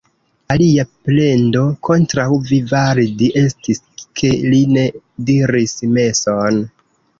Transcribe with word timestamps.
Alia 0.53 0.85
plendo 1.09 1.61
kontraŭ 1.89 2.25
Vivaldi 2.47 3.29
estis, 3.43 3.83
ke 4.23 4.33
li 4.55 4.65
ne 4.75 4.89
diris 5.31 5.79
meson. 5.95 6.61